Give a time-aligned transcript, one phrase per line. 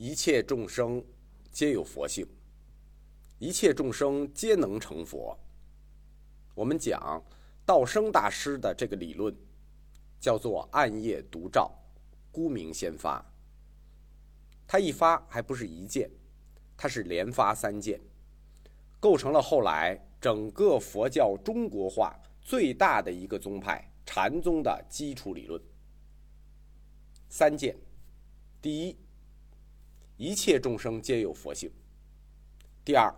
[0.00, 1.04] 一切众生
[1.50, 2.24] 皆有佛性，
[3.40, 5.36] 一切众生皆能成佛。
[6.54, 7.20] 我们讲
[7.66, 9.36] 道生大师的这个理论，
[10.20, 11.72] 叫做暗夜独照，
[12.30, 13.20] 孤明先发。
[14.68, 16.08] 他一发还不是一件，
[16.76, 18.00] 他是连发三件，
[19.00, 25.60] 构成了后来整个佛教中国化最大的一个宗派禅宗的基础理论。
[27.28, 27.76] 三件，
[28.62, 28.96] 第一。
[30.18, 31.70] 一切众生皆有佛性。
[32.84, 33.08] 第二，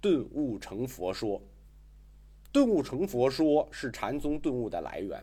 [0.00, 1.40] 顿悟成佛说，
[2.50, 5.22] 顿悟成佛说是禅宗顿悟的来源。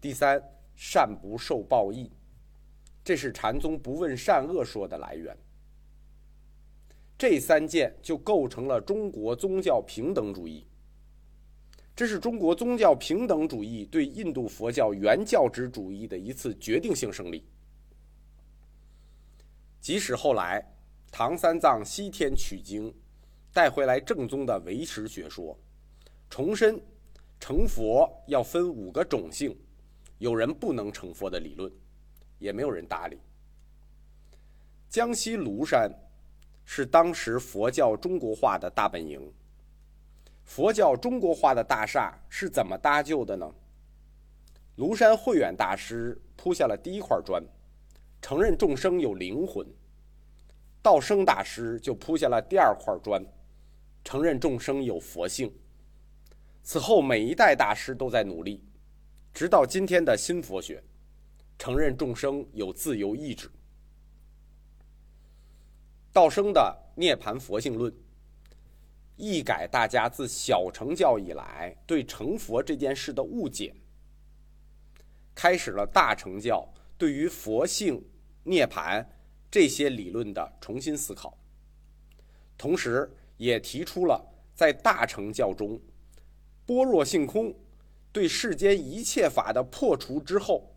[0.00, 0.40] 第三，
[0.76, 2.08] 善不受报应，
[3.02, 5.36] 这是禅宗不问善恶说的来源。
[7.18, 10.64] 这三件就构成了中国宗教平等主义。
[11.96, 17.42] 这是中国宗教平等主义对印度佛教原教旨主义的一次决定性胜利。
[19.80, 20.62] 即使后来
[21.10, 22.92] 唐三藏西天取经，
[23.52, 25.56] 带回来正宗的唯识学说，
[26.28, 26.78] 重申
[27.40, 29.56] 成佛要分五个种性，
[30.18, 31.72] 有人不能成佛的理论，
[32.38, 33.18] 也没有人搭理。
[34.88, 35.90] 江西庐山
[36.64, 39.32] 是当时佛教中国化的大本营，
[40.44, 43.54] 佛教中国化的大厦是怎么搭就的呢？
[44.76, 47.42] 庐山慧远大师铺下了第一块砖。
[48.20, 49.64] 承认众生有灵魂，
[50.82, 53.22] 道生大师就铺下了第二块砖，
[54.04, 55.52] 承认众生有佛性。
[56.62, 58.62] 此后每一代大师都在努力，
[59.32, 60.82] 直到今天的新佛学，
[61.58, 63.50] 承认众生有自由意志。
[66.12, 67.92] 道生的涅盘佛性论，
[69.16, 73.74] 一改大家自小乘教以来对成佛这件事的误解，
[75.34, 76.66] 开始了大乘教。
[76.96, 78.04] 对于佛性、
[78.42, 79.08] 涅盘
[79.50, 81.36] 这些理论的重新思考，
[82.56, 84.22] 同时也提出了
[84.54, 85.80] 在大乘教中，
[86.66, 87.54] 般若性空
[88.12, 90.70] 对世间一切法的破除之后，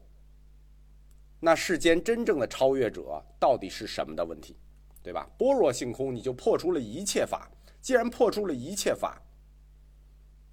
[1.40, 4.56] 那世间真正的超越者到底是什么的问题，
[5.04, 5.30] 对吧？
[5.38, 7.52] 般若性空你就破除了一切法，
[7.82, 9.22] 既然破除了一切法，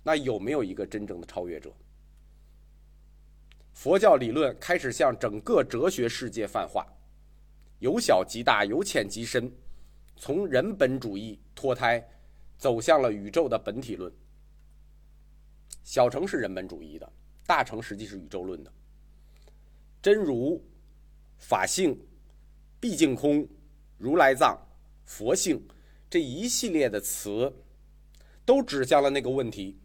[0.02, 1.70] 那有没有一个真正的超越者？
[3.74, 6.84] 佛教理论开始向整个哲学世界泛化，
[7.78, 9.52] 由小及大，由浅及深，
[10.16, 12.06] 从人本主义脱胎，
[12.56, 14.12] 走向了宇宙的本体论。
[15.84, 17.12] 小乘是人本主义的，
[17.46, 18.72] 大乘实际是宇宙论的。
[20.02, 20.62] 真如、
[21.38, 21.98] 法性、
[22.78, 23.46] 毕竟空、
[23.96, 24.58] 如来藏、
[25.04, 25.60] 佛性
[26.10, 27.52] 这一系列的词，
[28.44, 29.78] 都指向了那个问题，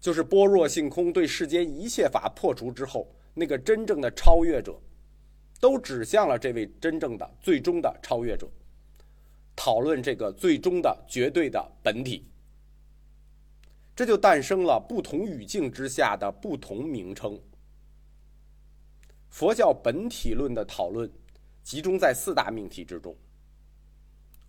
[0.00, 3.14] 就是般若性空对世间一切法破除之后。
[3.32, 4.76] 那个真正的超越者，
[5.60, 8.48] 都指向了这位真正的最终的超越者。
[9.54, 12.24] 讨论这个最终的绝对的本体，
[13.94, 17.38] 这就诞生了不同语境之下的不同名称。
[19.28, 21.08] 佛教本体论的讨论
[21.62, 23.14] 集中在四大命题之中：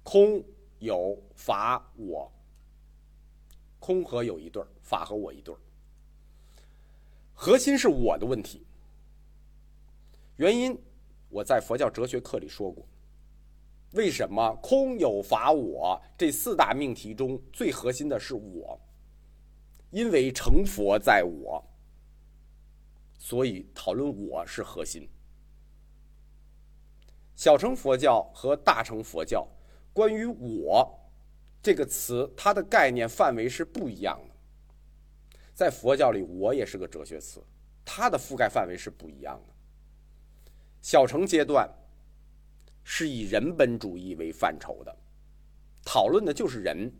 [0.01, 0.41] 空、
[0.79, 2.31] 有、法、我。
[3.79, 5.57] 空和有一对儿，法和我一对儿。
[7.33, 8.63] 核心是我的问题。
[10.37, 10.79] 原因，
[11.31, 12.85] 我在佛教哲学课里说过。
[13.93, 18.79] 为什么空有法我这四大命题中最核心的是我？
[19.89, 21.61] 因为成佛在我，
[23.17, 25.09] 所以讨论我是核心。
[27.35, 29.45] 小乘佛教和大乘佛教
[29.91, 30.97] 关于我
[31.61, 34.35] 这个词，它的概念范围是不一样的。
[35.53, 37.43] 在佛教里，我也是个哲学词，
[37.83, 39.53] 它的覆盖范围是不一样的。
[40.81, 41.69] 小乘阶段
[42.83, 44.95] 是以人本主义为范畴的，
[45.85, 46.91] 讨论的就是人。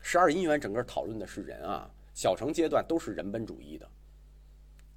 [0.00, 1.88] 十二因缘整个讨论的是人啊。
[2.14, 3.88] 小乘阶段都是人本主义的，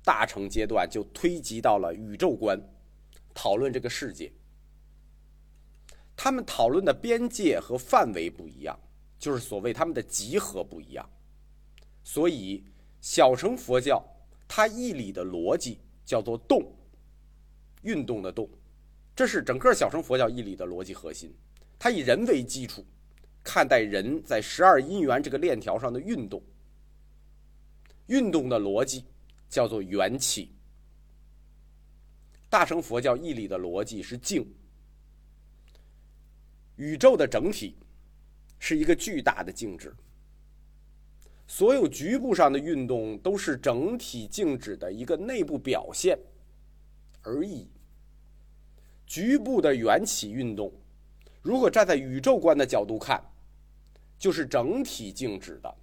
[0.03, 2.59] 大乘阶段就推及到了宇宙观，
[3.31, 4.31] 讨论这个世界。
[6.15, 8.79] 他们讨论的边界和范围不一样，
[9.19, 11.07] 就是所谓他们的集合不一样。
[12.03, 12.63] 所以
[13.01, 14.03] 小乘佛教
[14.47, 16.75] 它义理的逻辑叫做动。
[17.81, 18.49] 运动的动，
[19.15, 21.33] 这是整个小乘佛教义理的逻辑核心。
[21.79, 22.85] 它以人为基础，
[23.43, 26.41] 看待人在十二因缘这个链条上的运动。
[28.07, 29.05] 运动的逻辑
[29.49, 30.51] 叫做缘起。
[32.49, 34.45] 大乘佛教义理的逻辑是静。
[36.75, 37.77] 宇宙的整体
[38.59, 39.93] 是一个巨大的静止，
[41.47, 46.17] 所有局部上的运动都是整体静止的一个内部表现。
[47.21, 47.69] 而已。
[49.05, 50.71] 局部的缘起运动，
[51.41, 53.23] 如果站在宇宙观的角度看，
[54.17, 55.75] 就是整体静止的，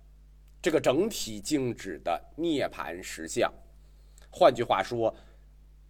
[0.63, 3.53] 这个整体静止的涅槃实相。
[4.31, 5.15] 换句话说，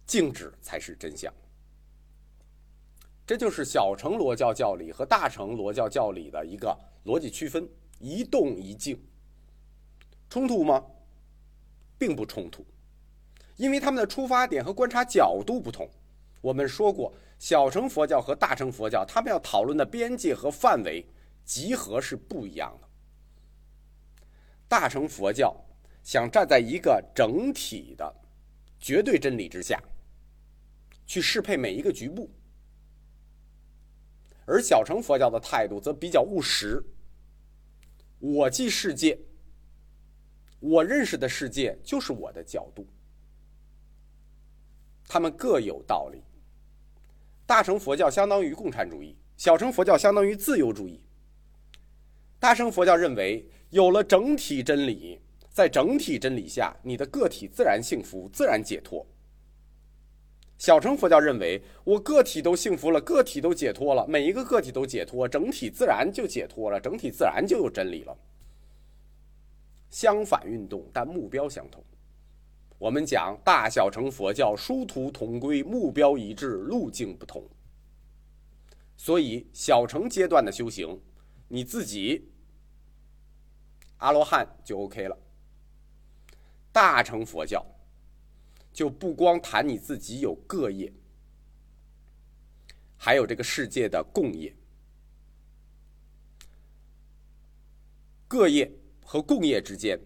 [0.05, 1.33] 静止才是真相。
[3.25, 6.75] 这就是小乘罗教教理和大乘罗教教理的一个
[7.05, 7.69] 逻辑区分：
[7.99, 8.99] 一动一静。
[10.29, 10.83] 冲突吗？
[11.97, 12.65] 并不冲突，
[13.59, 15.87] 因为他们的出发点和观察角度不同。
[16.39, 21.05] 我们说过，小乘佛教和大乘佛教，他们要讨论的边界和范围、
[21.43, 22.87] 集合是不一样的。
[24.69, 25.53] 大乘佛教
[26.01, 28.15] 想站在一个整体的
[28.79, 29.77] 绝对真理之下，
[31.05, 32.31] 去适配每一个局部。
[34.45, 36.81] 而小乘佛教的态度则比较务实。
[38.19, 39.19] 我即世界，
[40.61, 42.87] 我认识的世界就是我的角度。
[45.09, 46.21] 他们各有道理。
[47.47, 51.03] 大乘佛教相当于共产主义，小乘佛教相当于自由主义。
[52.39, 55.19] 大乘佛教认为，有了整体真理，
[55.49, 59.03] 在整体真理下，你的个体自然幸福，自然解脱。
[60.59, 68.15] 小乘佛教认为，我个体都幸福了，个体都解脱了，每一个个体都解脱，整体自然就解脱了，整体自然就有真理了。
[69.89, 71.83] 相反运动，但目标相同。
[72.79, 77.47] 我们讲大小乘佛教殊途同归，目标一致，路径不同。
[78.97, 80.99] 所以小乘阶段的修行，
[81.47, 82.31] 你自己
[83.97, 85.15] 阿罗汉就 OK 了。
[86.71, 87.63] 大乘佛教。
[88.71, 90.93] 就不光谈你自己有个业，
[92.95, 94.55] 还有这个世界的共业。
[98.27, 98.71] 个业
[99.03, 99.99] 和共业之间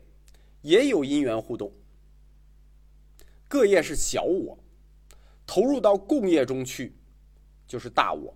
[0.61, 1.71] 也有因缘互动。
[3.53, 4.57] 各业是小我，
[5.45, 6.95] 投入到共业中去，
[7.67, 8.35] 就是大我。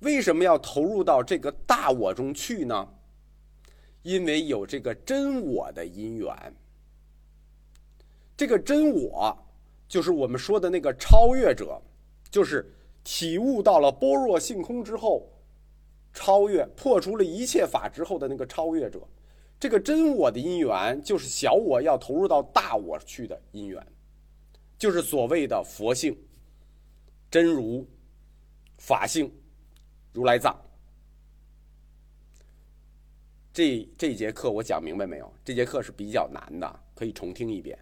[0.00, 2.88] 为什么要投入到这个大我中去呢？
[4.02, 6.56] 因为有这个真我的因缘。
[8.36, 9.46] 这个真我，
[9.86, 11.80] 就是我们说的那个超越者，
[12.32, 15.30] 就是体悟到了般若性空之后，
[16.12, 18.98] 超越破除了一切法之后的那个超越者。
[19.60, 23.84] 这个真我的因缘，就是小我要投入到大我去的因缘，
[24.78, 26.16] 就是所谓的佛性、
[27.30, 27.86] 真如、
[28.78, 29.32] 法性、
[30.12, 30.56] 如来藏。
[33.52, 35.32] 这这节课我讲明白没有？
[35.44, 37.76] 这节课是比较难的，可以重听一遍。